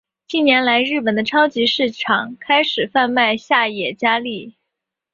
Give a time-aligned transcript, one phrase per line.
[0.27, 4.55] 近年来日本的超级市场开始贩卖下野家例。